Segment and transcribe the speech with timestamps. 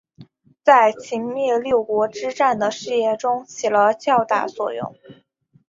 [0.63, 4.95] 在秦灭六国之战的事业中起了较大作用。